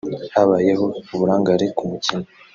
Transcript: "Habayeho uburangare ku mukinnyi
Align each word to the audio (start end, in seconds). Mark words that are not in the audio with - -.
"Habayeho 0.33 0.85
uburangare 1.13 1.65
ku 1.77 1.83
mukinnyi 1.89 2.27